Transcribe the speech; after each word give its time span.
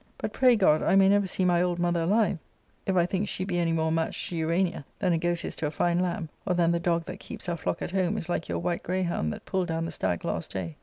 But, 0.17 0.33
pray 0.33 0.55
God, 0.55 0.81
I 0.81 0.95
may 0.95 1.09
never 1.09 1.27
see 1.27 1.45
my 1.45 1.61
old 1.61 1.77
mother 1.77 1.99
aUve 2.07 2.39
if 2.87 2.95
I 2.95 3.05
think 3.05 3.27
she 3.27 3.45
be 3.45 3.59
any 3.59 3.71
more 3.71 3.91
match 3.91 4.29
to 4.29 4.35
Urania 4.35 4.83
than 4.97 5.13
a 5.13 5.19
goat 5.19 5.45
is 5.45 5.55
to 5.57 5.67
a 5.67 5.69
fine 5.69 5.99
lamb, 5.99 6.29
or 6.43 6.55
than 6.55 6.71
the 6.71 6.79
dog 6.79 7.05
that 7.05 7.19
keeps 7.19 7.47
our 7.47 7.55
flock 7.55 7.83
at 7.83 7.91
home 7.91 8.17
is 8.17 8.27
like 8.27 8.49
your 8.49 8.57
white 8.57 8.81
greyhound 8.81 9.31
that 9.31 9.45
pulled 9.45 9.67
down 9.67 9.85
the 9.85 9.91
stag 9.91 10.25
last 10.25 10.49
day. 10.49 10.75